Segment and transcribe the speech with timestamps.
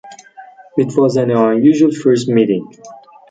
[0.77, 2.67] It was an unusual first meeting.